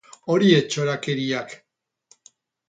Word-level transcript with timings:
Horiek 0.35 0.63
txorakeriak! 0.71 1.53